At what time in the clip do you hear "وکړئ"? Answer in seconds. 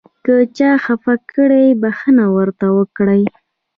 2.77-3.23